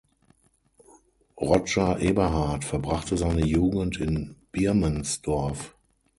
[1.39, 5.75] Roger Eberhard verbrachte seine Jugend in Birmensdorf.